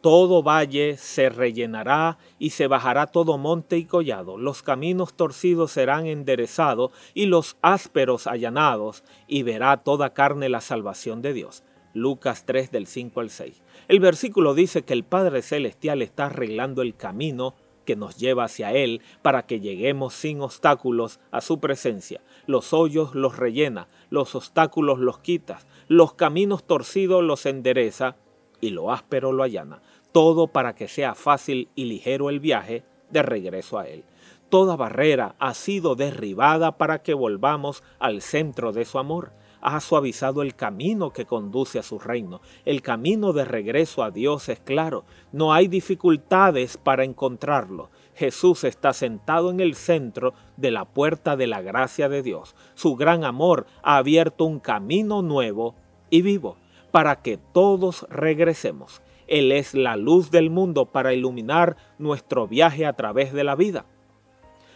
Todo 0.00 0.42
valle 0.42 0.96
se 0.98 1.28
rellenará 1.28 2.18
y 2.38 2.50
se 2.50 2.66
bajará 2.66 3.06
todo 3.06 3.38
monte 3.38 3.76
y 3.76 3.84
collado. 3.84 4.38
Los 4.38 4.62
caminos 4.62 5.14
torcidos 5.14 5.72
serán 5.72 6.06
enderezados 6.06 6.92
y 7.14 7.26
los 7.26 7.56
ásperos 7.62 8.26
allanados, 8.26 9.02
y 9.26 9.42
verá 9.42 9.78
toda 9.78 10.12
carne 10.12 10.48
la 10.48 10.60
salvación 10.60 11.22
de 11.22 11.32
Dios. 11.32 11.64
Lucas 11.94 12.44
3 12.44 12.70
del 12.70 12.86
5 12.86 13.20
al 13.20 13.30
6. 13.30 13.62
El 13.88 14.00
versículo 14.00 14.54
dice 14.54 14.82
que 14.82 14.92
el 14.92 15.02
Padre 15.02 15.40
Celestial 15.40 16.02
está 16.02 16.26
arreglando 16.26 16.82
el 16.82 16.94
camino 16.94 17.54
que 17.86 17.96
nos 17.96 18.18
lleva 18.18 18.44
hacia 18.44 18.72
Él 18.72 19.00
para 19.22 19.46
que 19.46 19.60
lleguemos 19.60 20.12
sin 20.12 20.42
obstáculos 20.42 21.20
a 21.30 21.40
su 21.40 21.58
presencia. 21.58 22.20
Los 22.46 22.74
hoyos 22.74 23.14
los 23.14 23.38
rellena, 23.38 23.88
los 24.10 24.34
obstáculos 24.34 24.98
los 24.98 25.20
quita, 25.20 25.60
los 25.88 26.12
caminos 26.12 26.64
torcidos 26.64 27.24
los 27.24 27.46
endereza 27.46 28.16
y 28.60 28.70
lo 28.70 28.92
áspero 28.92 29.32
lo 29.32 29.42
allana. 29.42 29.82
Todo 30.12 30.48
para 30.48 30.74
que 30.74 30.88
sea 30.88 31.14
fácil 31.14 31.68
y 31.74 31.84
ligero 31.84 32.30
el 32.30 32.40
viaje 32.40 32.84
de 33.10 33.22
regreso 33.22 33.78
a 33.78 33.88
Él. 33.88 34.04
Toda 34.48 34.76
barrera 34.76 35.34
ha 35.38 35.54
sido 35.54 35.96
derribada 35.96 36.78
para 36.78 37.02
que 37.02 37.14
volvamos 37.14 37.82
al 37.98 38.22
centro 38.22 38.72
de 38.72 38.84
su 38.84 38.98
amor 38.98 39.32
ha 39.66 39.80
suavizado 39.80 40.42
el 40.42 40.54
camino 40.54 41.12
que 41.12 41.26
conduce 41.26 41.80
a 41.80 41.82
su 41.82 41.98
reino. 41.98 42.40
El 42.64 42.82
camino 42.82 43.32
de 43.32 43.44
regreso 43.44 44.04
a 44.04 44.12
Dios 44.12 44.48
es 44.48 44.60
claro. 44.60 45.04
No 45.32 45.52
hay 45.52 45.66
dificultades 45.66 46.76
para 46.76 47.02
encontrarlo. 47.02 47.90
Jesús 48.14 48.62
está 48.62 48.92
sentado 48.92 49.50
en 49.50 49.58
el 49.58 49.74
centro 49.74 50.34
de 50.56 50.70
la 50.70 50.84
puerta 50.84 51.36
de 51.36 51.48
la 51.48 51.62
gracia 51.62 52.08
de 52.08 52.22
Dios. 52.22 52.54
Su 52.76 52.94
gran 52.94 53.24
amor 53.24 53.66
ha 53.82 53.96
abierto 53.96 54.44
un 54.44 54.60
camino 54.60 55.20
nuevo 55.20 55.74
y 56.10 56.22
vivo 56.22 56.56
para 56.90 57.22
que 57.22 57.38
todos 57.38 58.06
regresemos. 58.10 59.02
Él 59.26 59.52
es 59.52 59.74
la 59.74 59.96
luz 59.96 60.30
del 60.30 60.50
mundo 60.50 60.86
para 60.86 61.12
iluminar 61.12 61.76
nuestro 61.98 62.46
viaje 62.46 62.86
a 62.86 62.92
través 62.94 63.32
de 63.32 63.44
la 63.44 63.56
vida. 63.56 63.86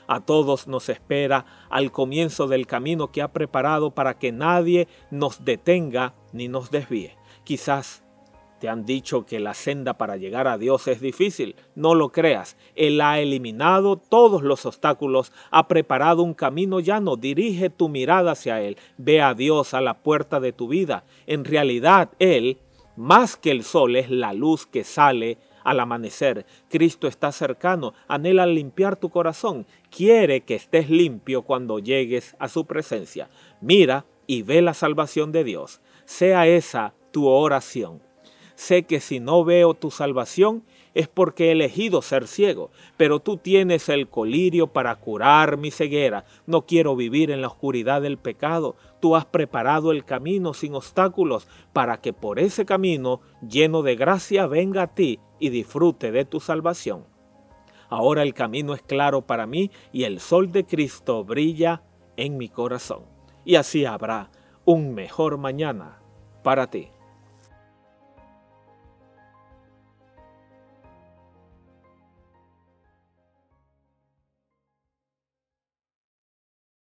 A 0.09 0.21
todos 0.21 0.67
nos 0.67 0.89
espera 0.89 1.47
al 1.71 1.93
comienzo 1.93 2.49
del 2.49 2.67
camino 2.67 3.13
que 3.13 3.23
ha 3.23 3.33
preparado 3.33 3.93
para 3.93 4.19
que 4.19 4.33
nadie 4.33 4.89
nos 5.13 5.45
detenga 5.45 6.15
ni 6.33 6.49
nos 6.49 6.73
desvíe. 6.73 7.17
Quizás 7.45 8.05
te 8.61 8.69
han 8.69 8.85
dicho 8.85 9.25
que 9.25 9.41
la 9.41 9.55
senda 9.55 9.95
para 9.95 10.17
llegar 10.17 10.47
a 10.47 10.59
Dios 10.59 10.87
es 10.87 11.01
difícil. 11.01 11.57
No 11.75 11.95
lo 11.95 12.11
creas. 12.11 12.57
Él 12.77 13.01
ha 13.01 13.19
eliminado 13.19 13.97
todos 13.97 14.43
los 14.43 14.67
obstáculos, 14.67 15.33
ha 15.51 15.67
preparado 15.67 16.23
un 16.23 16.35
camino 16.35 16.79
llano. 16.79 17.17
Dirige 17.17 17.71
tu 17.71 17.89
mirada 17.89 18.33
hacia 18.33 18.61
Él. 18.61 18.77
Ve 18.99 19.23
a 19.23 19.35
Dios 19.35 19.73
a 19.73 19.81
la 19.81 20.03
puerta 20.03 20.41
de 20.41 20.53
tu 20.53 20.69
vida. 20.69 21.05
En 21.27 21.45
realidad, 21.45 22.11
Él, 22.19 22.59
más 22.97 23.37
que 23.37 23.51
el 23.51 23.65
sol, 23.65 23.97
es 23.97 24.11
la 24.11 24.35
luz 24.35 24.67
que 24.67 24.85
sale 24.85 25.39
al 25.65 25.81
amanecer. 25.81 26.45
Cristo 26.69 27.09
está 27.09 27.33
cercano, 27.33 27.95
anhela 28.09 28.47
limpiar 28.47 28.97
tu 28.97 29.11
corazón, 29.11 29.67
quiere 29.91 30.43
que 30.43 30.55
estés 30.55 30.91
limpio 30.91 31.43
cuando 31.43 31.79
llegues 31.79 32.37
a 32.39 32.49
su 32.49 32.67
presencia. 32.67 33.29
Mira 33.61 34.05
y 34.27 34.43
ve 34.43 34.63
la 34.63 34.75
salvación 34.75 35.33
de 35.33 35.45
Dios. 35.45 35.81
Sea 36.05 36.47
esa 36.47 36.95
tu 37.11 37.27
oración. 37.27 38.10
Sé 38.61 38.83
que 38.83 39.01
si 39.01 39.21
no 39.21 39.43
veo 39.43 39.73
tu 39.73 39.91
salvación 39.91 40.65
es 40.93 41.09
porque 41.09 41.49
he 41.49 41.53
elegido 41.53 42.03
ser 42.03 42.29
ciego, 42.29 42.71
pero 42.99 43.19
tú 43.19 43.39
tienes 43.39 43.89
el 43.89 44.07
colirio 44.11 44.67
para 44.67 44.95
curar 44.97 45.57
mi 45.57 45.71
ceguera. 45.71 46.27
No 46.45 46.67
quiero 46.67 46.95
vivir 46.95 47.31
en 47.31 47.41
la 47.41 47.47
oscuridad 47.47 48.03
del 48.03 48.19
pecado. 48.19 48.77
Tú 49.01 49.17
has 49.17 49.25
preparado 49.25 49.93
el 49.93 50.05
camino 50.05 50.53
sin 50.53 50.75
obstáculos 50.75 51.49
para 51.73 52.03
que 52.03 52.13
por 52.13 52.39
ese 52.39 52.67
camino 52.67 53.23
lleno 53.41 53.81
de 53.81 53.97
gracia 53.97 54.47
venga 54.47 54.83
a 54.83 54.95
ti 54.95 55.21
y 55.39 55.49
disfrute 55.49 56.13
de 56.13 56.27
tu 56.27 56.39
salvación. 56.39 57.07
Ahora 57.89 58.23
el 58.23 58.35
camino 58.35 58.75
es 58.75 58.83
claro 58.83 59.23
para 59.23 59.47
mí 59.47 59.71
y 59.91 60.05
el 60.05 60.21
sol 60.21 60.53
de 60.53 60.67
Cristo 60.67 61.25
brilla 61.25 61.83
en 62.19 62.37
mi 62.37 62.51
corazón. 62.51 63.05
Y 63.43 63.55
así 63.55 63.87
habrá 63.87 64.31
un 64.67 64.93
mejor 64.93 65.39
mañana 65.39 66.03
para 66.43 66.69
ti. 66.69 66.91